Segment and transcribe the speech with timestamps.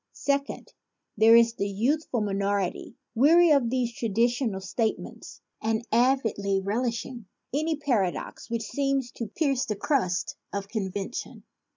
[0.13, 0.73] Second,
[1.15, 7.27] there is a youth ful minority, weary of these traditional state ments and avidly relishing
[7.53, 11.43] any paradox which seems to pierce the crust of convention.